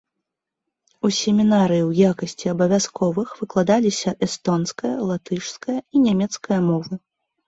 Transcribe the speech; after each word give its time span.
У 1.07 1.09
семінарыі 1.17 1.81
ў 1.89 2.07
якасці 2.11 2.45
абавязковых 2.53 3.33
выкладаліся 3.41 4.13
эстонская, 4.29 4.91
латышская 5.11 5.77
і 5.77 5.97
нямецкая 6.07 6.59
мовы. 6.71 6.99